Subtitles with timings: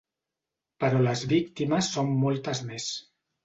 [0.83, 2.93] Però les víctimes son moltes més.